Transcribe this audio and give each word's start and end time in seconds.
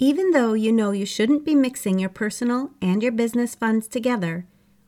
Even 0.00 0.30
though 0.30 0.52
you 0.52 0.70
know 0.70 0.92
you 0.92 1.04
shouldn't 1.04 1.44
be 1.44 1.56
mixing 1.56 1.98
your 1.98 2.08
personal 2.08 2.70
and 2.80 3.02
your 3.02 3.10
business 3.10 3.56
funds 3.56 3.88
together, 3.88 4.46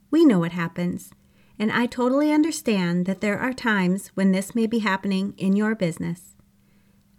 we 0.08 0.24
know 0.24 0.38
what 0.38 0.52
happens. 0.52 1.10
And 1.58 1.72
I 1.72 1.86
totally 1.86 2.32
understand 2.32 3.06
that 3.06 3.20
there 3.20 3.38
are 3.38 3.52
times 3.52 4.08
when 4.14 4.30
this 4.30 4.54
may 4.54 4.68
be 4.68 4.78
happening 4.78 5.34
in 5.36 5.56
your 5.56 5.74
business. 5.74 6.36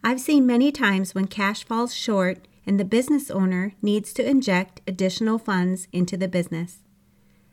I've 0.05 0.21
seen 0.21 0.47
many 0.47 0.71
times 0.71 1.13
when 1.13 1.27
cash 1.27 1.65
falls 1.65 1.93
short 1.93 2.47
and 2.65 2.79
the 2.79 2.85
business 2.85 3.29
owner 3.29 3.73
needs 3.81 4.13
to 4.13 4.27
inject 4.27 4.81
additional 4.87 5.37
funds 5.37 5.89
into 5.91 6.15
the 6.15 6.29
business. 6.29 6.79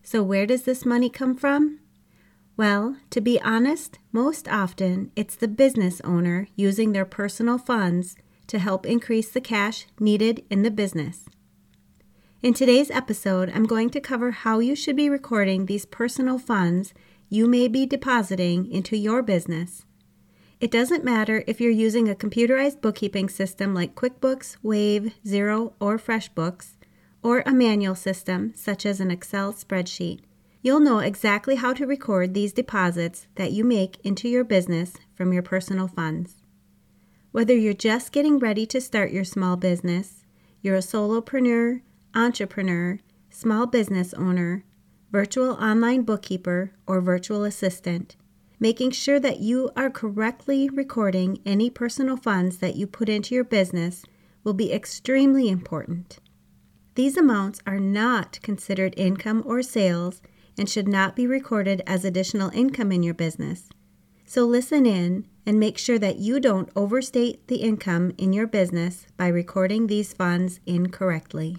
So, 0.05 0.23
where 0.23 0.47
does 0.47 0.63
this 0.63 0.87
money 0.87 1.11
come 1.11 1.35
from? 1.35 1.81
Well, 2.57 2.97
to 3.11 3.21
be 3.21 3.41
honest, 3.41 3.99
most 4.13 4.49
often 4.49 5.11
it's 5.17 5.35
the 5.35 5.49
business 5.49 6.01
owner 6.05 6.47
using 6.57 6.93
their 6.93 7.05
personal 7.05 7.59
funds 7.59 8.17
to 8.49 8.59
help 8.59 8.85
increase 8.85 9.31
the 9.31 9.41
cash 9.41 9.87
needed 9.99 10.45
in 10.51 10.63
the 10.63 10.71
business. 10.71 11.25
In 12.43 12.55
today's 12.55 12.91
episode, 12.91 13.51
I'm 13.55 13.67
going 13.67 13.91
to 13.91 14.01
cover 14.01 14.31
how 14.31 14.59
you 14.59 14.77
should 14.77 14.97
be 14.97 15.09
recording 15.09 15.67
these 15.67 15.87
personal 15.87 16.39
funds 16.39 16.93
you 17.29 17.47
may 17.47 17.69
be 17.69 17.85
depositing 17.85 18.71
into 18.71 18.97
your 18.97 19.23
business. 19.23 19.85
It 20.61 20.71
doesn't 20.71 21.05
matter 21.05 21.45
if 21.47 21.61
you're 21.61 21.71
using 21.71 22.09
a 22.09 22.15
computerized 22.15 22.81
bookkeeping 22.81 23.29
system 23.29 23.75
like 23.75 23.95
QuickBooks, 23.95 24.57
Wave, 24.63 25.15
Xero, 25.25 25.75
or 25.79 25.99
FreshBooks, 25.99 26.77
or 27.23 27.43
a 27.45 27.53
manual 27.53 27.95
system 27.95 28.53
such 28.57 28.87
as 28.87 28.99
an 29.01 29.11
Excel 29.11 29.53
spreadsheet. 29.53 30.21
You'll 30.63 30.81
know 30.81 30.99
exactly 30.99 31.57
how 31.57 31.75
to 31.75 31.87
record 31.87 32.35
these 32.35 32.53
deposits 32.53 33.27
that 33.37 33.53
you 33.53 33.63
make 33.63 33.99
into 34.05 34.29
your 34.29 34.43
business 34.43 34.95
from 35.15 35.33
your 35.33 35.43
personal 35.43 35.87
funds. 35.87 36.43
Whether 37.31 37.55
you're 37.55 37.75
just 37.75 38.13
getting 38.13 38.39
ready 38.39 38.65
to 38.67 38.81
start 38.81 39.13
your 39.13 39.25
small 39.25 39.57
business, 39.57 40.25
you're 40.63 40.77
a 40.77 40.79
solopreneur, 40.79 41.83
entrepreneur, 42.15 43.01
small 43.29 43.67
business 43.67 44.15
owner, 44.15 44.65
virtual 45.13 45.51
online 45.53 46.03
bookkeeper, 46.03 46.73
or 46.87 47.03
virtual 47.03 47.45
assistant, 47.45 48.17
making 48.59 48.93
sure 48.93 49.21
that 49.21 49.41
you 49.41 49.71
are 49.77 49.91
correctly 49.91 50.71
recording 50.71 51.39
any 51.45 51.69
personal 51.69 52.17
funds 52.17 52.59
that 52.59 52.77
you 52.77 52.87
put 52.87 53.11
into 53.11 53.35
your 53.35 53.45
business 53.45 54.05
will 54.43 54.55
be 54.55 54.73
extremely 54.73 55.51
important. 55.51 56.21
These 56.95 57.19
amounts 57.19 57.61
are 57.67 57.79
not 57.79 58.41
considered 58.43 58.95
income 58.97 59.43
or 59.45 59.63
sales 59.63 60.23
and 60.57 60.69
should 60.69 60.89
not 60.89 61.15
be 61.15 61.27
recorded 61.27 61.83
as 61.87 62.07
additional 62.07 62.51
income 62.51 62.91
in 62.91 63.03
your 63.03 63.15
business. 63.15 63.69
So 64.31 64.45
listen 64.45 64.85
in 64.85 65.27
and 65.47 65.59
make 65.59 65.79
sure 65.79 65.99
that 66.01 66.19
you 66.19 66.39
don't 66.39 66.69
overstate 66.77 67.49
the 67.49 67.63
income 67.63 68.13
in 68.19 68.35
your 68.35 68.47
business 68.47 69.07
by 69.17 69.29
recording 69.29 69.87
these 69.87 70.13
funds 70.13 70.61
incorrectly. 70.67 71.57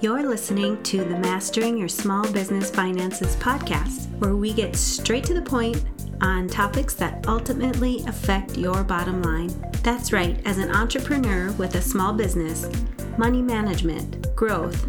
You're 0.00 0.26
listening 0.26 0.82
to 0.84 1.04
the 1.04 1.18
Mastering 1.18 1.76
Your 1.76 1.88
Small 1.88 2.26
Business 2.32 2.70
Finances 2.70 3.36
podcast, 3.36 4.08
where 4.18 4.34
we 4.34 4.54
get 4.54 4.74
straight 4.74 5.24
to 5.24 5.34
the 5.34 5.42
point 5.42 5.84
on 6.22 6.48
topics 6.48 6.94
that 6.94 7.28
ultimately 7.28 8.02
affect 8.06 8.56
your 8.56 8.82
bottom 8.82 9.20
line. 9.20 9.52
That's 9.82 10.10
right, 10.10 10.40
as 10.46 10.56
an 10.56 10.74
entrepreneur 10.74 11.52
with 11.52 11.74
a 11.74 11.82
small 11.82 12.14
business, 12.14 12.66
money 13.18 13.42
management, 13.42 14.34
growth, 14.34 14.88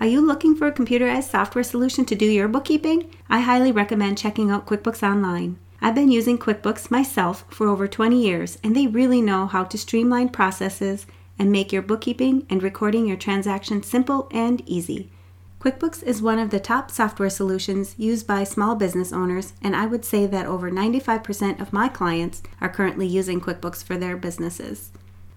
Are 0.00 0.06
you 0.06 0.22
looking 0.22 0.56
for 0.56 0.66
a 0.66 0.72
computerized 0.72 1.28
software 1.30 1.62
solution 1.62 2.06
to 2.06 2.14
do 2.14 2.24
your 2.24 2.48
bookkeeping? 2.48 3.14
I 3.28 3.40
highly 3.40 3.70
recommend 3.70 4.16
checking 4.16 4.50
out 4.50 4.64
QuickBooks 4.64 5.02
Online. 5.02 5.58
I've 5.82 5.94
been 5.94 6.10
using 6.10 6.38
QuickBooks 6.38 6.90
myself 6.90 7.44
for 7.50 7.68
over 7.68 7.86
20 7.86 8.18
years, 8.18 8.56
and 8.64 8.74
they 8.74 8.86
really 8.86 9.20
know 9.20 9.46
how 9.46 9.64
to 9.64 9.76
streamline 9.76 10.30
processes 10.30 11.06
and 11.38 11.52
make 11.52 11.70
your 11.70 11.82
bookkeeping 11.82 12.46
and 12.48 12.62
recording 12.62 13.06
your 13.06 13.18
transactions 13.18 13.88
simple 13.88 14.26
and 14.32 14.66
easy. 14.66 15.10
QuickBooks 15.60 16.02
is 16.02 16.22
one 16.22 16.38
of 16.38 16.48
the 16.48 16.60
top 16.60 16.90
software 16.90 17.28
solutions 17.28 17.94
used 17.98 18.26
by 18.26 18.42
small 18.42 18.76
business 18.76 19.12
owners, 19.12 19.52
and 19.60 19.76
I 19.76 19.84
would 19.84 20.06
say 20.06 20.24
that 20.24 20.46
over 20.46 20.70
95% 20.70 21.60
of 21.60 21.74
my 21.74 21.88
clients 21.88 22.42
are 22.62 22.70
currently 22.70 23.06
using 23.06 23.38
QuickBooks 23.38 23.84
for 23.84 23.98
their 23.98 24.16
businesses. 24.16 24.92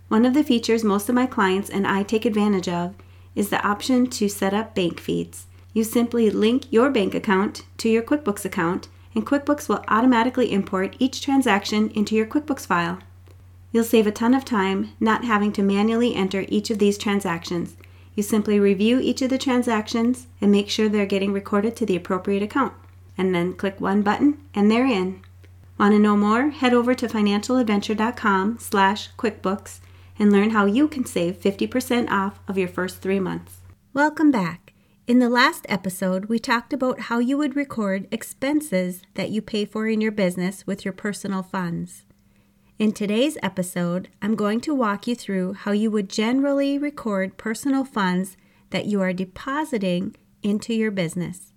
One 0.07 0.25
of 0.25 0.33
the 0.33 0.43
features 0.43 0.85
most 0.85 1.09
of 1.09 1.15
my 1.15 1.25
clients 1.25 1.69
and 1.69 1.85
I 1.85 2.03
take 2.03 2.23
advantage 2.23 2.69
of 2.69 2.95
is 3.35 3.49
the 3.49 3.65
option 3.65 4.07
to 4.07 4.29
set 4.29 4.53
up 4.53 4.75
bank 4.75 4.99
feeds. 4.99 5.47
You 5.73 5.83
simply 5.83 6.29
link 6.29 6.71
your 6.71 6.89
bank 6.89 7.15
account 7.15 7.63
to 7.77 7.89
your 7.89 8.03
QuickBooks 8.03 8.45
account, 8.45 8.87
and 9.15 9.25
QuickBooks 9.25 9.67
will 9.67 9.83
automatically 9.87 10.51
import 10.51 10.95
each 10.99 11.21
transaction 11.21 11.89
into 11.91 12.15
your 12.15 12.25
QuickBooks 12.25 12.65
file. 12.65 12.99
You'll 13.71 13.83
save 13.83 14.05
a 14.05 14.11
ton 14.11 14.35
of 14.35 14.45
time 14.45 14.93
not 14.99 15.25
having 15.25 15.51
to 15.53 15.63
manually 15.63 16.13
enter 16.13 16.45
each 16.47 16.69
of 16.69 16.77
these 16.77 16.97
transactions. 16.97 17.75
You 18.13 18.21
simply 18.21 18.59
review 18.59 18.99
each 18.99 19.23
of 19.23 19.31
the 19.31 19.39
transactions 19.39 20.27
and 20.39 20.51
make 20.51 20.69
sure 20.69 20.87
they're 20.87 21.07
getting 21.07 21.33
recorded 21.33 21.75
to 21.77 21.85
the 21.85 21.95
appropriate 21.95 22.43
account. 22.43 22.73
And 23.17 23.33
then 23.33 23.53
click 23.53 23.81
one 23.81 24.03
button 24.03 24.37
and 24.53 24.69
they're 24.69 24.85
in. 24.85 25.21
Want 25.79 25.93
to 25.93 25.99
know 25.99 26.15
more? 26.15 26.51
Head 26.51 26.73
over 26.73 26.93
to 26.93 27.07
financialadventure.com 27.07 28.59
slash 28.59 29.09
QuickBooks 29.17 29.79
and 30.23 30.31
learn 30.31 30.51
how 30.51 30.65
you 30.65 30.87
can 30.87 31.03
save 31.03 31.37
50% 31.37 32.09
off 32.09 32.39
of 32.47 32.57
your 32.57 32.69
first 32.69 33.01
three 33.01 33.19
months. 33.19 33.57
Welcome 33.93 34.31
back. 34.31 34.71
In 35.05 35.19
the 35.19 35.27
last 35.27 35.65
episode, 35.67 36.27
we 36.27 36.39
talked 36.39 36.71
about 36.71 37.01
how 37.01 37.19
you 37.19 37.37
would 37.37 37.57
record 37.57 38.07
expenses 38.09 39.01
that 39.15 39.31
you 39.31 39.41
pay 39.41 39.65
for 39.65 39.85
in 39.85 39.99
your 39.99 40.13
business 40.13 40.65
with 40.65 40.85
your 40.85 40.93
personal 40.93 41.43
funds. 41.43 42.05
In 42.79 42.93
today's 42.93 43.37
episode, 43.43 44.07
I'm 44.21 44.35
going 44.35 44.61
to 44.61 44.73
walk 44.73 45.07
you 45.07 45.15
through 45.15 45.55
how 45.55 45.73
you 45.73 45.91
would 45.91 46.07
generally 46.07 46.77
record 46.77 47.35
personal 47.35 47.83
funds 47.83 48.37
that 48.69 48.85
you 48.85 49.01
are 49.01 49.11
depositing 49.11 50.15
into 50.41 50.73
your 50.73 50.91
business. 50.91 51.51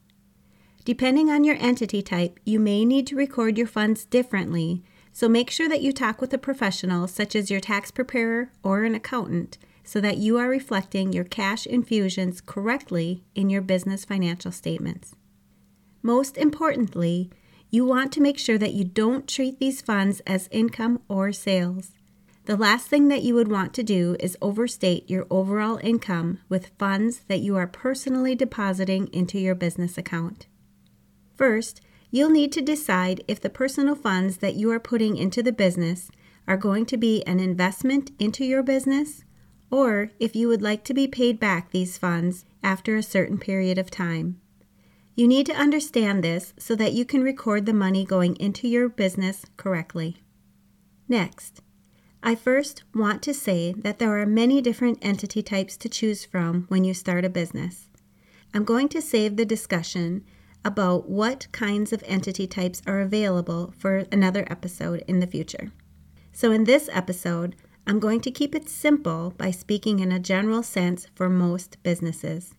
Depending 0.84 1.30
on 1.30 1.44
your 1.44 1.56
entity 1.60 2.02
type, 2.02 2.40
you 2.44 2.58
may 2.58 2.84
need 2.84 3.06
to 3.06 3.14
record 3.14 3.58
your 3.58 3.68
funds 3.68 4.04
differently 4.04 4.82
so 5.16 5.30
make 5.30 5.50
sure 5.50 5.66
that 5.66 5.80
you 5.80 5.94
talk 5.94 6.20
with 6.20 6.34
a 6.34 6.36
professional, 6.36 7.08
such 7.08 7.34
as 7.34 7.50
your 7.50 7.58
tax 7.58 7.90
preparer 7.90 8.50
or 8.62 8.84
an 8.84 8.94
accountant, 8.94 9.56
so 9.82 9.98
that 9.98 10.18
you 10.18 10.36
are 10.36 10.46
reflecting 10.46 11.10
your 11.10 11.24
cash 11.24 11.66
infusions 11.66 12.42
correctly 12.42 13.24
in 13.34 13.48
your 13.48 13.62
business 13.62 14.04
financial 14.04 14.52
statements. 14.52 15.16
Most 16.02 16.36
importantly, 16.36 17.30
you 17.70 17.86
want 17.86 18.12
to 18.12 18.20
make 18.20 18.38
sure 18.38 18.58
that 18.58 18.74
you 18.74 18.84
don't 18.84 19.26
treat 19.26 19.58
these 19.58 19.80
funds 19.80 20.20
as 20.26 20.50
income 20.52 21.00
or 21.08 21.32
sales. 21.32 21.92
The 22.44 22.58
last 22.58 22.88
thing 22.88 23.08
that 23.08 23.22
you 23.22 23.34
would 23.36 23.48
want 23.48 23.72
to 23.72 23.82
do 23.82 24.18
is 24.20 24.36
overstate 24.42 25.08
your 25.08 25.26
overall 25.30 25.80
income 25.82 26.40
with 26.50 26.72
funds 26.78 27.20
that 27.28 27.40
you 27.40 27.56
are 27.56 27.66
personally 27.66 28.34
depositing 28.34 29.08
into 29.14 29.38
your 29.38 29.54
business 29.54 29.96
account. 29.96 30.46
First, 31.36 31.80
you'll 32.16 32.30
need 32.30 32.50
to 32.50 32.62
decide 32.62 33.22
if 33.28 33.38
the 33.40 33.50
personal 33.50 33.94
funds 33.94 34.38
that 34.38 34.54
you 34.54 34.70
are 34.70 34.80
putting 34.80 35.18
into 35.18 35.42
the 35.42 35.52
business 35.52 36.10
are 36.48 36.56
going 36.56 36.86
to 36.86 36.96
be 36.96 37.22
an 37.26 37.38
investment 37.38 38.10
into 38.18 38.42
your 38.42 38.62
business 38.62 39.22
or 39.70 40.10
if 40.18 40.34
you 40.34 40.48
would 40.48 40.62
like 40.62 40.82
to 40.84 40.94
be 40.94 41.06
paid 41.06 41.38
back 41.38 41.70
these 41.70 41.98
funds 41.98 42.46
after 42.62 42.96
a 42.96 43.02
certain 43.02 43.36
period 43.36 43.76
of 43.76 43.90
time. 43.90 44.40
You 45.14 45.28
need 45.28 45.44
to 45.46 45.54
understand 45.54 46.24
this 46.24 46.54
so 46.58 46.74
that 46.76 46.92
you 46.94 47.04
can 47.04 47.22
record 47.22 47.66
the 47.66 47.74
money 47.74 48.04
going 48.04 48.36
into 48.36 48.66
your 48.66 48.88
business 48.88 49.44
correctly. 49.56 50.16
Next, 51.08 51.60
I 52.22 52.34
first 52.34 52.84
want 52.94 53.22
to 53.22 53.34
say 53.34 53.72
that 53.72 53.98
there 53.98 54.18
are 54.18 54.26
many 54.26 54.62
different 54.62 54.98
entity 55.02 55.42
types 55.42 55.76
to 55.78 55.88
choose 55.88 56.24
from 56.24 56.64
when 56.68 56.84
you 56.84 56.94
start 56.94 57.24
a 57.24 57.28
business. 57.28 57.88
I'm 58.54 58.64
going 58.64 58.88
to 58.90 59.02
save 59.02 59.36
the 59.36 59.44
discussion 59.44 60.24
about 60.66 61.08
what 61.08 61.46
kinds 61.52 61.92
of 61.92 62.02
entity 62.06 62.44
types 62.44 62.82
are 62.88 63.00
available 63.00 63.72
for 63.78 64.04
another 64.10 64.44
episode 64.50 65.04
in 65.06 65.20
the 65.20 65.26
future. 65.26 65.70
So, 66.32 66.50
in 66.50 66.64
this 66.64 66.90
episode, 66.92 67.54
I'm 67.86 68.00
going 68.00 68.20
to 68.22 68.32
keep 68.32 68.52
it 68.52 68.68
simple 68.68 69.32
by 69.38 69.52
speaking 69.52 70.00
in 70.00 70.10
a 70.10 70.18
general 70.18 70.64
sense 70.64 71.06
for 71.14 71.30
most 71.30 71.80
businesses. 71.84 72.56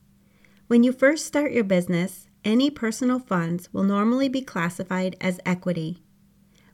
When 0.68 0.86
you 0.86 0.94
first 0.94 1.26
start 1.26 1.52
your 1.52 1.66
business, 1.66 2.30
any 2.46 2.70
personal 2.70 3.20
funds 3.20 3.68
will 3.74 3.84
normally 3.84 4.30
be 4.30 4.42
classified 4.42 5.18
as 5.20 5.42
equity. 5.46 6.02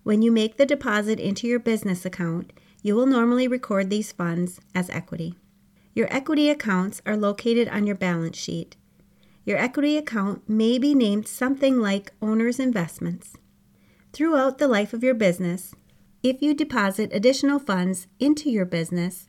When 0.03 0.21
you 0.21 0.31
make 0.31 0.57
the 0.57 0.67
deposit 0.67 1.19
into 1.19 1.47
your 1.47 1.59
business 1.59 2.05
account, 2.05 2.53
you 2.83 2.93
will 2.93 3.07
normally 3.07 3.47
record 3.47 3.89
these 3.89 4.11
funds 4.11 4.59
as 4.75 4.87
equity. 4.91 5.33
Your 5.95 6.07
equity 6.13 6.51
accounts 6.51 7.01
are 7.07 7.17
located 7.17 7.69
on 7.69 7.87
your 7.87 7.95
balance 7.95 8.37
sheet. 8.37 8.75
Your 9.45 9.57
equity 9.57 9.97
account 9.97 10.47
may 10.47 10.77
be 10.77 10.95
named 10.95 11.27
something 11.27 11.79
like 11.79 12.13
owner's 12.21 12.59
investments. 12.59 13.35
Throughout 14.13 14.57
the 14.57 14.67
life 14.67 14.93
of 14.93 15.03
your 15.03 15.13
business, 15.13 15.73
if 16.21 16.41
you 16.41 16.53
deposit 16.53 17.09
additional 17.11 17.59
funds 17.59 18.07
into 18.19 18.49
your 18.49 18.65
business 18.65 19.27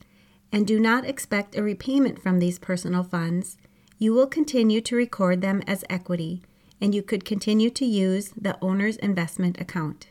and 0.51 0.65
do 0.65 0.79
not 0.79 1.05
expect 1.05 1.57
a 1.57 1.63
repayment 1.63 2.21
from 2.21 2.39
these 2.39 2.59
personal 2.59 3.03
funds, 3.03 3.57
you 3.97 4.13
will 4.13 4.27
continue 4.27 4.79
to 4.81 4.95
record 4.95 5.41
them 5.41 5.61
as 5.67 5.83
equity 5.89 6.41
and 6.79 6.95
you 6.95 7.01
could 7.01 7.25
continue 7.25 7.69
to 7.69 7.85
use 7.85 8.31
the 8.39 8.57
owner's 8.61 8.97
investment 8.97 9.59
account. 9.59 10.07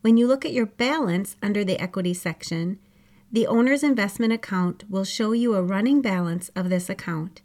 When 0.00 0.16
you 0.16 0.26
look 0.26 0.44
at 0.44 0.52
your 0.52 0.66
balance 0.66 1.36
under 1.42 1.62
the 1.62 1.78
equity 1.78 2.14
section, 2.14 2.78
the 3.30 3.46
owner's 3.46 3.84
investment 3.84 4.32
account 4.32 4.84
will 4.88 5.04
show 5.04 5.32
you 5.32 5.54
a 5.54 5.62
running 5.62 6.00
balance 6.00 6.48
of 6.56 6.70
this 6.70 6.88
account. 6.88 7.42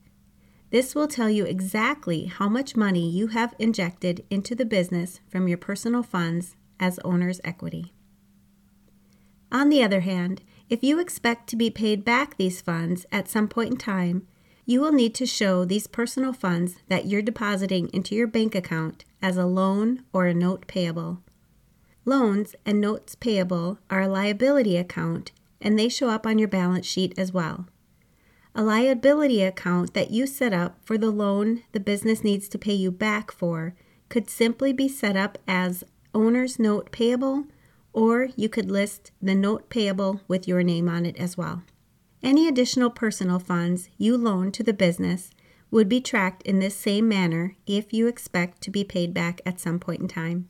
This 0.76 0.94
will 0.94 1.08
tell 1.08 1.30
you 1.30 1.46
exactly 1.46 2.26
how 2.26 2.50
much 2.50 2.76
money 2.76 3.10
you 3.10 3.28
have 3.28 3.56
injected 3.58 4.26
into 4.30 4.56
the 4.56 4.66
business 4.66 5.22
from 5.30 5.48
your 5.48 5.58
personal 5.58 6.04
funds 6.04 6.58
as 6.82 7.00
owner's 7.06 7.40
equity. 7.46 7.94
On 9.54 9.70
the 9.70 9.82
other 9.82 10.02
hand, 10.02 10.42
if 10.70 10.84
you 10.84 11.00
expect 11.00 11.48
to 11.48 11.56
be 11.56 11.70
paid 11.70 12.04
back 12.04 12.36
these 12.36 12.60
funds 12.60 13.06
at 13.10 13.30
some 13.30 13.48
point 13.48 13.72
in 13.72 13.78
time, 13.78 14.28
you 14.66 14.82
will 14.82 14.92
need 14.92 15.16
to 15.16 15.26
show 15.26 15.64
these 15.64 15.88
personal 15.88 16.34
funds 16.34 16.76
that 16.90 17.06
you're 17.06 17.22
depositing 17.22 17.88
into 17.94 18.14
your 18.14 18.28
bank 18.28 18.54
account 18.54 19.06
as 19.22 19.38
a 19.38 19.46
loan 19.46 20.04
or 20.12 20.26
a 20.26 20.34
note 20.34 20.68
payable. 20.68 21.22
Loans 22.04 22.54
and 22.66 22.82
notes 22.82 23.16
payable 23.16 23.80
are 23.90 24.02
a 24.02 24.10
liability 24.10 24.76
account 24.76 25.32
and 25.62 25.80
they 25.80 25.88
show 25.88 26.10
up 26.10 26.28
on 26.28 26.38
your 26.38 26.50
balance 26.50 26.86
sheet 26.86 27.18
as 27.18 27.32
well. 27.32 27.66
A 28.58 28.64
liability 28.64 29.42
account 29.44 29.94
that 29.96 30.12
you 30.12 30.26
set 30.26 30.54
up 30.54 30.78
for 30.82 30.98
the 30.98 31.12
loan 31.12 31.64
the 31.74 31.80
business 31.82 32.24
needs 32.24 32.48
to 32.48 32.58
pay 32.58 32.74
you 32.74 32.90
back 32.90 33.30
for 33.30 33.76
could 34.08 34.30
simply 34.30 34.72
be 34.72 34.88
set 34.88 35.18
up 35.18 35.38
as 35.46 35.84
owner's 36.14 36.58
note 36.58 36.90
payable, 36.90 37.48
or 37.92 38.30
you 38.38 38.48
could 38.48 38.72
list 38.72 39.12
the 39.22 39.36
note 39.36 39.70
payable 39.70 40.22
with 40.30 40.48
your 40.48 40.64
name 40.64 40.88
on 40.88 41.06
it 41.06 41.18
as 41.18 41.36
well. 41.36 41.64
Any 42.24 42.48
additional 42.48 42.90
personal 42.90 43.40
funds 43.40 43.90
you 43.98 44.18
loan 44.18 44.54
to 44.54 44.64
the 44.64 44.74
business 44.74 45.32
would 45.70 45.90
be 45.90 46.00
tracked 46.00 46.42
in 46.44 46.60
this 46.60 46.78
same 46.78 47.10
manner 47.10 47.58
if 47.68 47.92
you 47.92 48.08
expect 48.08 48.62
to 48.62 48.72
be 48.72 48.86
paid 48.86 49.14
back 49.14 49.42
at 49.46 49.60
some 49.60 49.80
point 49.80 50.00
in 50.00 50.08
time. 50.08 50.48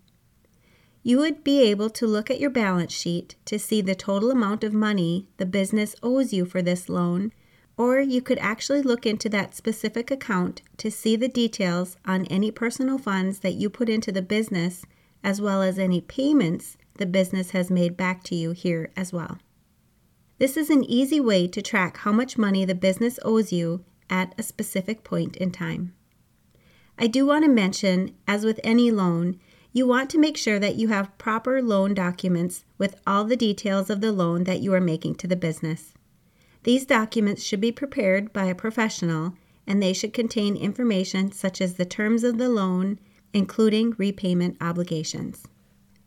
You 1.02 1.18
would 1.18 1.44
be 1.44 1.64
able 1.64 1.90
to 1.92 2.06
look 2.06 2.30
at 2.30 2.40
your 2.40 2.52
balance 2.52 2.94
sheet 2.94 3.36
to 3.46 3.58
see 3.58 3.82
the 3.82 3.96
total 3.96 4.30
amount 4.30 4.64
of 4.64 4.74
money 4.74 5.28
the 5.38 5.46
business 5.48 5.96
owes 6.04 6.34
you 6.34 6.46
for 6.46 6.62
this 6.62 6.88
loan, 6.88 7.32
or 7.78 8.00
you 8.00 8.22
could 8.22 8.38
actually 8.40 8.82
look 8.82 9.06
into 9.06 9.30
that 9.30 9.56
specific 9.56 10.10
account 10.10 10.62
to 10.78 10.90
see 10.90 11.16
the 11.16 11.28
details 11.28 11.98
on 12.06 12.26
any 12.26 12.52
personal 12.52 12.98
funds 12.98 13.40
that 13.40 13.54
you 13.54 13.70
put 13.70 13.90
into 13.90 14.12
the 14.12 14.22
business 14.22 14.86
as 15.24 15.42
well 15.42 15.62
as 15.62 15.80
any 15.80 16.00
payments 16.00 16.78
the 16.98 17.06
business 17.06 17.52
has 17.52 17.70
made 17.70 17.98
back 17.98 18.24
to 18.24 18.36
you 18.36 18.52
here 18.52 18.92
as 18.96 19.12
well. 19.12 19.38
This 20.38 20.58
is 20.58 20.70
an 20.70 20.84
easy 20.84 21.20
way 21.20 21.48
to 21.48 21.62
track 21.62 21.98
how 21.98 22.12
much 22.12 22.38
money 22.38 22.66
the 22.66 22.76
business 22.76 23.20
owes 23.24 23.52
you 23.52 23.84
at 24.10 24.36
a 24.38 24.44
specific 24.44 25.04
point 25.04 25.36
in 25.38 25.52
time. 25.52 25.94
I 26.98 27.08
do 27.08 27.26
want 27.26 27.44
to 27.44 27.50
mention, 27.50 28.16
as 28.28 28.46
with 28.46 28.60
any 28.64 28.92
loan, 28.92 29.40
you 29.74 29.86
want 29.86 30.10
to 30.12 30.18
make 30.18 30.38
sure 30.38 30.60
that 30.60 30.76
you 30.76 30.88
have 30.88 31.18
proper 31.18 31.62
loan 31.62 31.94
documents 31.94 32.64
with 32.78 32.96
all 33.06 33.26
the 33.26 33.36
details 33.36 33.90
of 33.90 34.00
the 34.00 34.14
loan 34.14 34.46
that 34.46 34.62
you 34.62 34.74
are 34.74 34.82
making 34.82 35.16
to 35.16 35.28
the 35.28 35.36
business. 35.36 35.94
These 36.66 36.88
documents 36.88 37.44
should 37.44 37.62
be 37.62 37.72
prepared 37.72 38.34
by 38.34 38.46
a 38.46 38.56
professional 38.56 39.36
and 39.68 39.82
they 39.82 39.94
should 39.94 40.14
contain 40.14 40.56
information 40.56 41.32
such 41.32 41.62
as 41.62 41.76
the 41.76 41.86
terms 41.86 42.24
of 42.24 42.40
the 42.40 42.50
loan 42.50 43.00
including 43.34 43.94
repayment 44.00 44.58
obligations. 44.60 45.46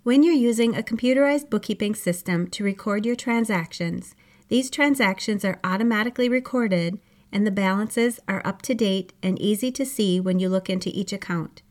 When 0.03 0.25
you're 0.25 0.35
using 0.35 0.75
a 0.75 0.83
computerized 0.83 1.49
bookkeeping 1.49 1.95
system 1.95 2.49
to 2.49 2.65
record 2.65 3.07
your 3.07 3.15
transactions, 3.15 4.17
these 4.49 4.69
transactions 4.69 5.45
are 5.45 5.61
automatically 5.63 6.29
recorded 6.29 6.99
and 7.31 7.47
the 7.47 7.53
balances 7.53 8.19
are 8.27 8.45
up 8.45 8.61
to 8.63 8.75
date 8.75 9.13
and 9.23 9.41
easy 9.41 9.71
to 9.71 9.87
see 9.87 10.19
when 10.19 10.41
you 10.41 10.49
look 10.49 10.69
into 10.69 10.91
each 10.93 11.13
account. 11.13 11.63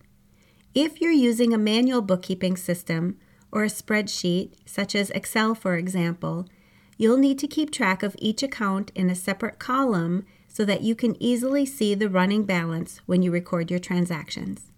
If 0.74 1.01
you're 1.01 1.12
using 1.12 1.54
a 1.54 1.57
manual 1.57 2.01
bookkeeping 2.01 2.56
system 2.56 3.18
or 3.51 3.66
a 3.66 3.68
spreadsheet, 3.68 4.54
such 4.66 4.95
as 4.95 5.10
Excel 5.10 5.56
for 5.56 5.75
example, 5.75 6.48
you'll 6.98 7.18
need 7.18 7.40
to 7.40 7.48
keep 7.48 7.72
track 7.72 8.04
of 8.04 8.16
each 8.20 8.44
account 8.44 8.92
in 8.96 9.10
a 9.10 9.16
separate 9.16 9.60
column 9.60 10.26
so 10.48 10.66
that 10.66 10.82
you 10.82 10.96
can 10.96 11.22
easily 11.22 11.66
see 11.66 11.94
the 11.94 12.10
running 12.10 12.44
balance 12.44 13.00
when 13.06 13.22
you 13.22 13.32
record 13.32 13.70
your 13.70 13.80
transactions. 13.80 14.72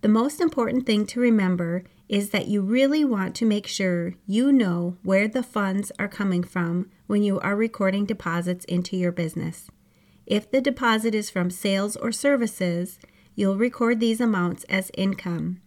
The 0.00 0.08
most 0.08 0.40
important 0.40 0.86
thing 0.86 1.06
to 1.06 1.20
remember 1.20 1.82
is 2.08 2.30
that 2.30 2.46
you 2.46 2.62
really 2.62 3.04
want 3.04 3.34
to 3.34 3.44
make 3.44 3.66
sure 3.66 4.14
you 4.26 4.52
know 4.52 4.96
where 5.02 5.26
the 5.26 5.42
funds 5.42 5.90
are 5.98 6.08
coming 6.08 6.44
from 6.44 6.88
when 7.08 7.22
you 7.22 7.40
are 7.40 7.56
recording 7.56 8.06
deposits 8.06 8.64
into 8.66 8.96
your 8.96 9.12
business. 9.12 9.68
If 10.24 10.50
the 10.50 10.60
deposit 10.60 11.14
is 11.14 11.30
from 11.30 11.50
sales 11.50 11.96
or 11.96 12.12
services, 12.12 12.98
you'll 13.34 13.56
record 13.56 13.98
these 13.98 14.20
amounts 14.20 14.64
as 14.64 14.92
income. 14.96 15.60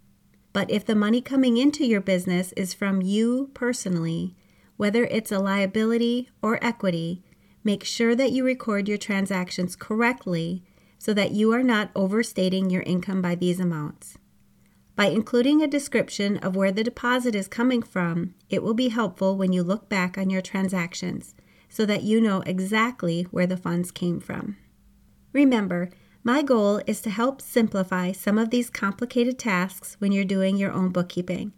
But 0.53 0.69
if 0.71 0.85
the 0.85 0.95
money 0.95 1.21
coming 1.21 1.57
into 1.57 1.85
your 1.85 2.01
business 2.01 2.53
is 2.53 2.73
from 2.73 3.01
you 3.01 3.49
personally, 3.53 4.35
whether 4.81 5.03
it's 5.03 5.31
a 5.31 5.37
liability 5.37 6.27
or 6.41 6.57
equity, 6.59 7.21
make 7.63 7.83
sure 7.83 8.15
that 8.15 8.31
you 8.31 8.43
record 8.43 8.87
your 8.87 8.97
transactions 8.97 9.75
correctly 9.75 10.63
so 10.97 11.13
that 11.13 11.29
you 11.29 11.53
are 11.53 11.61
not 11.61 11.91
overstating 11.95 12.67
your 12.71 12.81
income 12.81 13.21
by 13.21 13.35
these 13.35 13.59
amounts. 13.59 14.17
By 14.95 15.05
including 15.09 15.61
a 15.61 15.67
description 15.67 16.37
of 16.37 16.55
where 16.55 16.71
the 16.71 16.83
deposit 16.83 17.35
is 17.35 17.47
coming 17.47 17.83
from, 17.83 18.33
it 18.49 18.63
will 18.63 18.73
be 18.73 18.89
helpful 18.89 19.37
when 19.37 19.53
you 19.53 19.61
look 19.61 19.87
back 19.87 20.17
on 20.17 20.31
your 20.31 20.41
transactions 20.41 21.35
so 21.69 21.85
that 21.85 22.01
you 22.01 22.19
know 22.19 22.41
exactly 22.47 23.27
where 23.29 23.45
the 23.45 23.57
funds 23.57 23.91
came 23.91 24.19
from. 24.19 24.57
Remember, 25.31 25.91
my 26.23 26.41
goal 26.41 26.81
is 26.87 27.01
to 27.01 27.11
help 27.11 27.39
simplify 27.39 28.13
some 28.13 28.39
of 28.39 28.49
these 28.49 28.71
complicated 28.71 29.37
tasks 29.37 29.95
when 29.99 30.11
you're 30.11 30.25
doing 30.25 30.57
your 30.57 30.71
own 30.71 30.89
bookkeeping. 30.89 31.53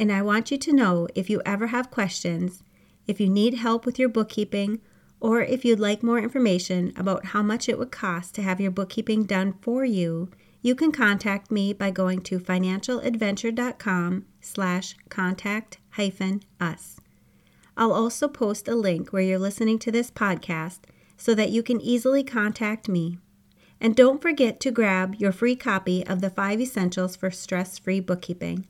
And 0.00 0.10
I 0.10 0.22
want 0.22 0.50
you 0.50 0.56
to 0.56 0.72
know 0.72 1.08
if 1.14 1.28
you 1.28 1.42
ever 1.44 1.66
have 1.66 1.90
questions, 1.90 2.62
if 3.06 3.20
you 3.20 3.28
need 3.28 3.52
help 3.52 3.84
with 3.84 3.98
your 3.98 4.08
bookkeeping, 4.08 4.80
or 5.20 5.42
if 5.42 5.62
you'd 5.62 5.78
like 5.78 6.02
more 6.02 6.18
information 6.18 6.94
about 6.96 7.26
how 7.26 7.42
much 7.42 7.68
it 7.68 7.78
would 7.78 7.92
cost 7.92 8.34
to 8.36 8.42
have 8.42 8.62
your 8.62 8.70
bookkeeping 8.70 9.24
done 9.24 9.52
for 9.60 9.84
you, 9.84 10.30
you 10.62 10.74
can 10.74 10.90
contact 10.90 11.50
me 11.50 11.74
by 11.74 11.90
going 11.90 12.22
to 12.22 12.40
financialadventure.com 12.40 14.24
slash 14.40 14.96
contact 15.10 15.76
hyphen 15.90 16.40
us. 16.58 16.96
I'll 17.76 17.92
also 17.92 18.26
post 18.26 18.68
a 18.68 18.74
link 18.74 19.12
where 19.12 19.22
you're 19.22 19.38
listening 19.38 19.78
to 19.80 19.92
this 19.92 20.10
podcast 20.10 20.78
so 21.18 21.34
that 21.34 21.50
you 21.50 21.62
can 21.62 21.78
easily 21.78 22.24
contact 22.24 22.88
me. 22.88 23.18
And 23.78 23.94
don't 23.94 24.22
forget 24.22 24.60
to 24.60 24.70
grab 24.70 25.16
your 25.16 25.32
free 25.32 25.56
copy 25.56 26.06
of 26.06 26.22
the 26.22 26.30
5 26.30 26.58
Essentials 26.58 27.16
for 27.16 27.30
Stress 27.30 27.78
Free 27.78 28.00
Bookkeeping. 28.00 28.66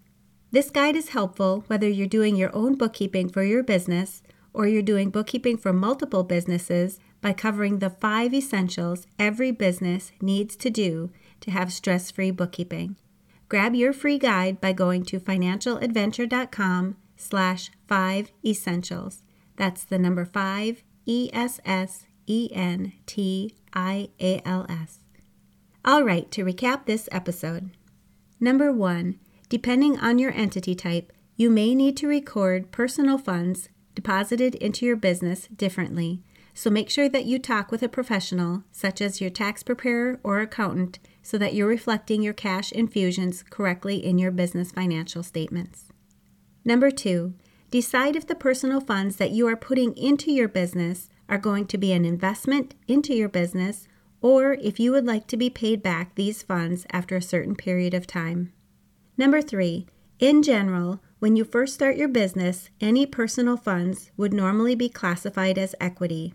This 0.52 0.70
guide 0.70 0.96
is 0.96 1.10
helpful 1.10 1.62
whether 1.68 1.88
you're 1.88 2.08
doing 2.08 2.34
your 2.34 2.54
own 2.54 2.74
bookkeeping 2.74 3.28
for 3.28 3.44
your 3.44 3.62
business 3.62 4.20
or 4.52 4.66
you're 4.66 4.82
doing 4.82 5.10
bookkeeping 5.10 5.56
for 5.56 5.72
multiple 5.72 6.24
businesses 6.24 6.98
by 7.20 7.32
covering 7.32 7.78
the 7.78 7.90
five 7.90 8.34
essentials 8.34 9.06
every 9.16 9.52
business 9.52 10.10
needs 10.20 10.56
to 10.56 10.68
do 10.68 11.10
to 11.40 11.52
have 11.52 11.72
stress 11.72 12.10
free 12.10 12.32
bookkeeping. 12.32 12.96
Grab 13.48 13.74
your 13.74 13.92
free 13.92 14.18
guide 14.18 14.60
by 14.60 14.72
going 14.72 15.04
to 15.04 15.20
financialadventure.com 15.20 16.96
slash 17.16 17.70
five 17.86 18.32
essentials. 18.44 19.22
That's 19.56 19.84
the 19.84 19.98
number 19.98 20.24
five 20.24 20.82
E 21.06 21.30
S 21.32 21.60
S 21.64 22.06
E 22.26 22.48
N 22.52 22.92
T 23.06 23.54
I 23.72 24.08
A 24.20 24.42
L 24.44 24.66
S. 24.68 25.00
All 25.84 26.02
right, 26.02 26.30
to 26.32 26.44
recap 26.44 26.86
this 26.86 27.08
episode. 27.12 27.70
Number 28.40 28.72
one, 28.72 29.18
depending 29.50 29.98
on 29.98 30.18
your 30.18 30.32
entity 30.32 30.74
type, 30.74 31.12
you 31.36 31.50
may 31.50 31.74
need 31.74 31.96
to 31.98 32.06
record 32.06 32.70
personal 32.70 33.18
funds 33.18 33.68
deposited 33.94 34.54
into 34.54 34.86
your 34.86 34.96
business 34.96 35.48
differently. 35.48 36.22
So 36.54 36.70
make 36.70 36.88
sure 36.88 37.08
that 37.08 37.24
you 37.24 37.38
talk 37.38 37.70
with 37.70 37.82
a 37.82 37.88
professional, 37.88 38.64
such 38.70 39.00
as 39.00 39.20
your 39.20 39.30
tax 39.30 39.62
preparer 39.62 40.20
or 40.22 40.40
accountant, 40.40 40.98
so 41.22 41.36
that 41.38 41.52
you're 41.52 41.66
reflecting 41.66 42.22
your 42.22 42.32
cash 42.32 42.70
infusions 42.72 43.42
correctly 43.50 43.96
in 43.96 44.18
your 44.18 44.30
business 44.30 44.72
financial 44.72 45.22
statements. 45.22 45.86
Number 46.64 46.90
two, 46.90 47.34
decide 47.70 48.16
if 48.16 48.26
the 48.26 48.34
personal 48.34 48.80
funds 48.80 49.16
that 49.16 49.30
you 49.32 49.48
are 49.48 49.56
putting 49.56 49.96
into 49.96 50.30
your 50.30 50.48
business 50.48 51.08
are 51.28 51.38
going 51.38 51.66
to 51.66 51.78
be 51.78 51.92
an 51.92 52.04
investment 52.04 52.74
into 52.86 53.14
your 53.14 53.28
business 53.28 53.88
or 54.20 54.54
if 54.54 54.78
you 54.78 54.92
would 54.92 55.06
like 55.06 55.26
to 55.28 55.36
be 55.36 55.50
paid 55.50 55.82
back 55.82 56.14
these 56.14 56.42
funds 56.42 56.86
after 56.92 57.16
a 57.16 57.22
certain 57.22 57.56
period 57.56 57.94
of 57.94 58.06
time. 58.06 58.52
Number 59.20 59.42
three, 59.42 59.84
in 60.18 60.42
general, 60.42 61.02
when 61.18 61.36
you 61.36 61.44
first 61.44 61.74
start 61.74 61.98
your 61.98 62.08
business, 62.08 62.70
any 62.80 63.04
personal 63.04 63.58
funds 63.58 64.10
would 64.16 64.32
normally 64.32 64.74
be 64.74 64.88
classified 64.88 65.58
as 65.58 65.74
equity. 65.78 66.32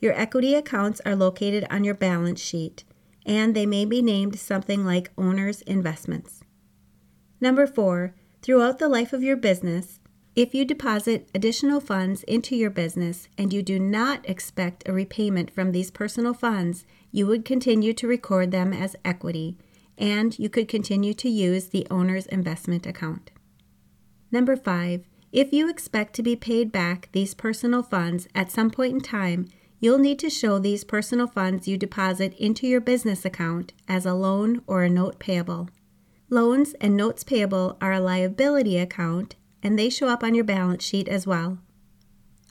Your 0.00 0.12
equity 0.14 0.56
accounts 0.56 1.00
are 1.06 1.14
located 1.14 1.64
on 1.70 1.84
your 1.84 1.94
balance 1.94 2.40
sheet, 2.40 2.82
and 3.24 3.54
they 3.54 3.64
may 3.64 3.84
be 3.84 4.02
named 4.02 4.40
something 4.40 4.84
like 4.84 5.12
owner's 5.16 5.62
investments. 5.62 6.40
Number 7.40 7.64
four, 7.64 8.16
throughout 8.42 8.80
the 8.80 8.88
life 8.88 9.12
of 9.12 9.22
your 9.22 9.36
business, 9.36 10.00
if 10.34 10.52
you 10.52 10.64
deposit 10.64 11.30
additional 11.32 11.80
funds 11.80 12.24
into 12.24 12.56
your 12.56 12.70
business 12.70 13.28
and 13.38 13.52
you 13.52 13.62
do 13.62 13.78
not 13.78 14.28
expect 14.28 14.82
a 14.88 14.92
repayment 14.92 15.48
from 15.52 15.70
these 15.70 15.92
personal 15.92 16.34
funds, 16.34 16.84
you 17.12 17.28
would 17.28 17.44
continue 17.44 17.92
to 17.92 18.08
record 18.08 18.50
them 18.50 18.72
as 18.72 18.96
equity 19.04 19.56
and 20.00 20.38
you 20.38 20.48
could 20.48 20.66
continue 20.66 21.14
to 21.14 21.28
use 21.28 21.68
the 21.68 21.86
owner's 21.90 22.26
investment 22.26 22.86
account. 22.86 23.30
Number 24.32 24.56
five, 24.56 25.04
if 25.30 25.52
you 25.52 25.68
expect 25.70 26.14
to 26.14 26.22
be 26.22 26.34
paid 26.34 26.72
back 26.72 27.08
these 27.12 27.34
personal 27.34 27.82
funds 27.82 28.26
at 28.34 28.50
some 28.50 28.70
point 28.70 28.94
in 28.94 29.00
time, 29.00 29.46
you'll 29.78 29.98
need 29.98 30.18
to 30.18 30.30
show 30.30 30.58
these 30.58 30.82
personal 30.82 31.26
funds 31.26 31.68
you 31.68 31.76
deposit 31.76 32.34
into 32.38 32.66
your 32.66 32.80
business 32.80 33.24
account 33.24 33.72
as 33.86 34.06
a 34.06 34.14
loan 34.14 34.62
or 34.66 34.82
a 34.82 34.90
note 34.90 35.18
payable. 35.18 35.68
Loans 36.30 36.74
and 36.80 36.96
notes 36.96 37.22
payable 37.22 37.76
are 37.80 37.92
a 37.92 38.00
liability 38.00 38.78
account 38.78 39.36
and 39.62 39.78
they 39.78 39.90
show 39.90 40.08
up 40.08 40.24
on 40.24 40.34
your 40.34 40.44
balance 40.44 40.84
sheet 40.84 41.08
as 41.08 41.26
well. 41.26 41.58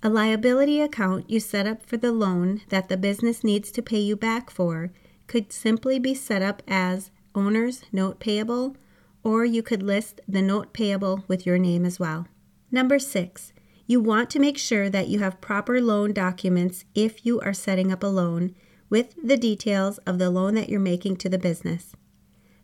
A 0.01 0.09
liability 0.09 0.79
account 0.79 1.29
you 1.29 1.39
set 1.39 1.67
up 1.67 1.83
for 1.85 1.97
the 1.97 2.11
loan 2.11 2.61
that 2.69 2.87
the 2.87 2.97
business 2.97 3.43
needs 3.43 3.71
to 3.71 3.81
pay 3.81 3.99
you 3.99 4.15
back 4.15 4.49
for 4.49 4.91
could 5.27 5.51
simply 5.51 5.99
be 5.99 6.13
set 6.13 6.41
up 6.41 6.61
as 6.67 7.11
owner's 7.35 7.83
note 7.91 8.19
payable, 8.19 8.75
or 9.23 9.45
you 9.45 9.61
could 9.61 9.83
list 9.83 10.21
the 10.27 10.41
note 10.41 10.73
payable 10.73 11.23
with 11.27 11.45
your 11.45 11.57
name 11.57 11.85
as 11.85 11.99
well. 11.99 12.27
Number 12.71 12.99
six, 12.99 13.53
you 13.87 13.99
want 13.99 14.29
to 14.29 14.39
make 14.39 14.57
sure 14.57 14.89
that 14.89 15.07
you 15.07 15.19
have 15.19 15.41
proper 15.41 15.81
loan 15.81 16.13
documents 16.13 16.85
if 16.93 17.25
you 17.25 17.39
are 17.41 17.53
setting 17.53 17.91
up 17.91 18.03
a 18.03 18.07
loan 18.07 18.53
with 18.89 19.15
the 19.23 19.37
details 19.37 19.97
of 19.99 20.19
the 20.19 20.29
loan 20.29 20.55
that 20.55 20.69
you're 20.69 20.79
making 20.79 21.17
to 21.17 21.29
the 21.29 21.39
business. 21.39 21.93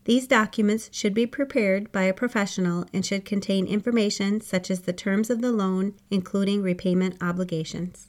These 0.05 0.27
documents 0.27 0.89
should 0.91 1.15
be 1.15 1.25
prepared 1.25 1.91
by 1.91 2.03
a 2.03 2.13
professional 2.13 2.85
and 2.93 3.03
should 3.03 3.25
contain 3.25 3.65
information 3.65 4.39
such 4.39 4.69
as 4.69 4.81
the 4.81 4.93
terms 4.93 5.31
of 5.31 5.41
the 5.41 5.51
loan, 5.51 5.95
including 6.11 6.61
repayment 6.61 7.17
obligations. 7.21 8.07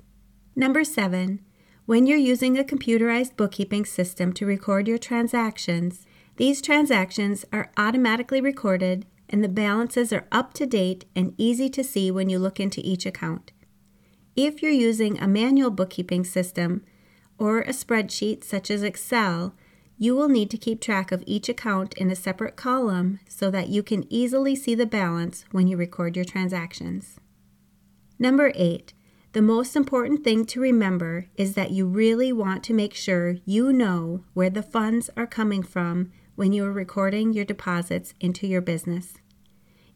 Number 0.55 0.85
seven, 0.85 1.41
when 1.87 2.07
you're 2.07 2.19
using 2.19 2.59
a 2.59 2.65
computerized 2.65 3.37
bookkeeping 3.37 3.85
system 3.85 4.33
to 4.35 4.45
record 4.45 4.89
your 4.89 4.99
transactions, 4.99 6.06
these 6.37 6.61
transactions 6.61 7.45
are 7.53 7.71
automatically 7.77 8.41
recorded 8.41 9.07
and 9.29 9.43
the 9.43 9.49
balances 9.49 10.13
are 10.13 10.27
up 10.31 10.53
to 10.55 10.67
date 10.67 11.05
and 11.17 11.35
easy 11.39 11.69
to 11.71 11.83
see 11.83 12.11
when 12.11 12.29
you 12.29 12.39
look 12.39 12.61
into 12.61 12.81
each 12.85 13.07
account. 13.07 13.53
If 14.37 14.63
you're 14.63 14.71
using 14.71 15.19
a 15.19 15.27
manual 15.27 15.71
bookkeeping 15.71 16.25
system 16.25 16.85
or 17.39 17.61
a 17.61 17.71
spreadsheet 17.71 18.45
such 18.45 18.71
as 18.71 18.83
Excel, 18.83 19.55
you 19.99 20.15
will 20.15 20.29
need 20.29 20.51
to 20.51 20.59
keep 20.59 20.81
track 20.81 21.11
of 21.11 21.25
each 21.27 21.49
account 21.49 21.95
in 21.95 22.11
a 22.11 22.17
separate 22.17 22.55
column 22.55 23.19
so 23.29 23.51
that 23.51 23.69
you 23.69 23.83
can 23.83 24.05
easily 24.13 24.55
see 24.55 24.75
the 24.75 24.85
balance 24.85 25.47
when 25.53 25.67
you 25.67 25.77
record 25.77 26.17
your 26.17 26.25
transactions. 26.25 27.19
Number 28.19 28.53
eight, 28.55 28.93
the 29.33 29.43
most 29.43 29.75
important 29.75 30.23
thing 30.23 30.45
to 30.47 30.61
remember 30.61 31.27
is 31.37 31.55
that 31.55 31.71
you 31.71 31.87
really 31.87 32.33
want 32.33 32.63
to 32.65 32.75
make 32.75 32.95
sure 32.95 33.37
you 33.45 33.73
know 33.73 34.25
where 34.35 34.51
the 34.51 34.63
funds 34.63 35.09
are 35.17 35.27
coming 35.27 35.63
from 35.63 36.13
when 36.37 36.53
you 36.53 36.65
are 36.65 36.73
recording 36.73 37.33
your 37.33 37.45
deposits 37.45 38.15
into 38.21 38.47
your 38.47 38.61
business. 38.61 39.15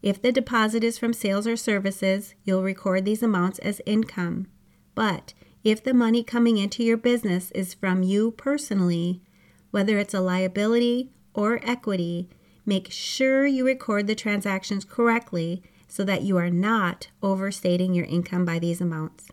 If 0.01 0.21
the 0.21 0.31
deposit 0.31 0.83
is 0.83 0.97
from 0.97 1.13
sales 1.13 1.45
or 1.45 1.55
services, 1.55 2.33
you'll 2.43 2.63
record 2.63 3.05
these 3.05 3.21
amounts 3.21 3.59
as 3.59 3.81
income. 3.85 4.47
But 4.95 5.33
if 5.63 5.83
the 5.83 5.93
money 5.93 6.23
coming 6.23 6.57
into 6.57 6.83
your 6.83 6.97
business 6.97 7.51
is 7.51 7.75
from 7.75 8.01
you 8.01 8.31
personally, 8.31 9.21
whether 9.69 9.99
it's 9.99 10.15
a 10.15 10.19
liability 10.19 11.11
or 11.35 11.59
equity, 11.63 12.27
make 12.65 12.91
sure 12.91 13.45
you 13.45 13.63
record 13.63 14.07
the 14.07 14.15
transactions 14.15 14.83
correctly 14.83 15.61
so 15.87 16.03
that 16.03 16.23
you 16.23 16.35
are 16.37 16.49
not 16.49 17.09
overstating 17.21 17.93
your 17.93 18.05
income 18.05 18.43
by 18.43 18.57
these 18.57 18.81
amounts. 18.81 19.27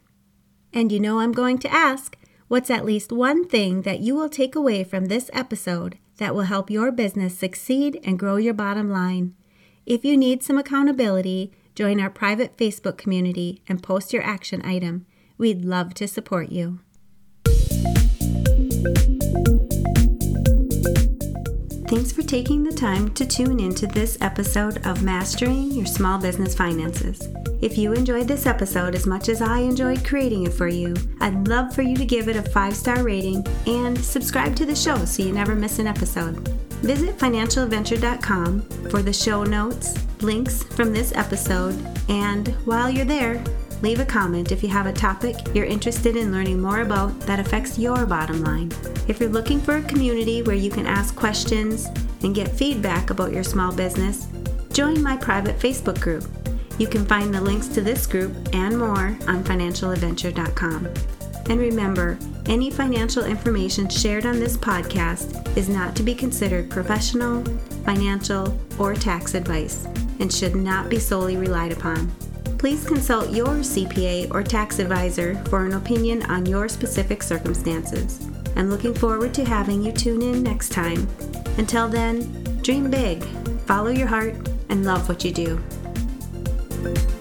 And 0.75 0.93
you 0.93 1.01
know 1.01 1.21
I'm 1.21 1.33
going 1.33 1.59
to 1.61 1.73
ask 1.73 2.18
what's 2.49 2.71
at 2.71 2.85
least 2.85 3.13
one 3.13 3.47
thing 3.47 3.83
that 3.83 4.01
you 4.01 4.15
will 4.15 4.29
take 4.29 4.55
away 4.55 4.83
from 4.83 5.07
this 5.07 5.31
episode 5.33 5.99
that 6.17 6.35
will 6.35 6.43
help 6.43 6.71
your 6.71 6.91
business 6.91 7.39
succeed 7.39 8.01
and 8.03 8.19
grow 8.19 8.37
your 8.37 8.55
bottom 8.55 8.91
line? 8.91 9.35
If 9.87 10.05
you 10.05 10.17
need 10.17 10.43
some 10.43 10.59
accountability, 10.59 11.53
join 11.75 12.01
our 12.01 12.11
private 12.11 12.57
Facebook 12.57 12.99
community 12.99 13.63
and 13.69 13.83
post 13.83 14.13
your 14.13 14.23
action 14.23 14.65
item. 14.65 15.07
We'd 15.37 15.65
love 15.65 15.95
to 15.95 16.09
support 16.09 16.51
you. 16.51 16.81
Thanks 21.89 22.13
for 22.13 22.23
taking 22.23 22.65
the 22.65 22.75
time 22.75 23.15
to 23.15 23.25
tune 23.25 23.61
into 23.61 23.87
this 23.87 24.19
episode 24.21 24.87
of 24.87 25.03
Mastering 25.03 25.71
Your 25.71 25.87
Small 25.87 26.19
Business 26.19 26.55
Finances. 26.55 27.27
If 27.61 27.77
you 27.77 27.93
enjoyed 27.93 28.29
this 28.29 28.47
episode 28.47 28.95
as 28.95 29.05
much 29.05 29.29
as 29.29 29.43
I 29.43 29.59
enjoyed 29.59 30.05
creating 30.05 30.45
it 30.45 30.53
for 30.53 30.69
you, 30.69 30.95
I'd 31.21 31.49
love 31.49 31.75
for 31.75 31.83
you 31.83 31.97
to 31.97 32.05
give 32.05 32.29
it 32.29 32.37
a 32.37 32.43
five 32.43 32.77
star 32.77 33.03
rating 33.03 33.45
and 33.67 33.99
subscribe 33.99 34.55
to 34.57 34.65
the 34.65 34.77
show 34.77 35.05
so 35.05 35.25
you 35.25 35.33
never 35.33 35.57
miss 35.57 35.81
an 35.81 35.89
episode. 35.89 36.37
Visit 36.83 37.19
financialadventure.com 37.19 38.61
for 38.91 39.03
the 39.03 39.13
show 39.13 39.43
notes, 39.43 39.97
links 40.23 40.63
from 40.63 40.93
this 40.93 41.13
episode, 41.17 41.75
and 42.09 42.49
while 42.65 42.89
you're 42.89 43.05
there, 43.05 43.43
leave 43.83 43.99
a 43.99 44.05
comment 44.05 44.53
if 44.53 44.63
you 44.63 44.69
have 44.69 44.87
a 44.87 44.93
topic 44.93 45.35
you're 45.53 45.65
interested 45.65 46.15
in 46.15 46.31
learning 46.31 46.61
more 46.61 46.83
about 46.83 47.19
that 47.21 47.41
affects 47.41 47.77
your 47.77 48.07
bottom 48.07 48.45
line. 48.45 48.71
If 49.09 49.19
you're 49.19 49.29
looking 49.29 49.61
for 49.61 49.79
a 49.79 49.83
community 49.83 50.43
where 50.43 50.55
you 50.55 50.71
can 50.71 50.87
ask 50.87 51.17
questions 51.17 51.87
and 52.23 52.37
get 52.37 52.47
feedback 52.47 53.11
about 53.11 53.33
your 53.33 53.45
small 53.45 53.75
business, 53.75 54.29
join 54.73 55.03
my 55.03 55.17
private 55.17 55.59
Facebook 55.59 56.01
group. 56.01 56.25
You 56.79 56.87
can 56.87 57.05
find 57.05 57.35
the 57.35 57.41
links 57.41 57.69
to 57.69 57.81
this 57.81 58.07
group 58.07 58.35
and 58.53 58.79
more 58.79 59.17
on 59.27 59.45
financialadventure.com. 59.45 60.89
And 61.51 61.61
remember, 61.61 62.19
any 62.47 62.71
financial 62.71 63.25
information 63.25 63.89
shared 63.89 64.27
on 64.27 64.39
this 64.39 64.57
podcast 64.57 65.57
is 65.57 65.69
not 65.69 65.97
to 65.97 66.03
be 66.03 66.15
considered 66.15 66.71
professional, 66.71 67.45
financial, 67.85 68.59
or 68.79 68.95
tax 68.95 69.35
advice 69.35 69.87
and 70.21 70.33
should 70.33 70.55
not 70.55 70.89
be 70.89 70.99
solely 70.99 71.37
relied 71.37 71.73
upon 71.73 72.13
please 72.59 72.85
consult 72.85 73.31
your 73.31 73.47
CPA 73.47 74.33
or 74.35 74.43
tax 74.43 74.81
advisor 74.81 75.37
for 75.45 75.65
an 75.65 75.75
opinion 75.75 76.25
on 76.25 76.45
your 76.45 76.69
specific 76.69 77.23
circumstances. 77.23 78.29
I'm 78.57 78.69
looking 78.69 78.95
forward 78.95 79.33
to 79.35 79.45
having 79.45 79.81
you 79.83 79.93
tune 79.93 80.23
in 80.23 80.43
next 80.43 80.71
time. 80.71 81.07
Until 81.57 81.89
then, 81.89 82.23
dream 82.63 82.91
big, 82.91 83.23
follow 83.67 83.91
your 83.91 84.09
heart, 84.09 84.35
and 84.69 84.85
love 84.85 85.09
what 85.09 85.25
you 85.25 85.33
do. 85.33 85.61
Bye. 86.83 87.18